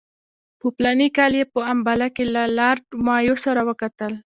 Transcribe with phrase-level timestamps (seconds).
[0.59, 4.13] په فلاني کال کې یې په امباله کې له لارډ مایو سره وکتل.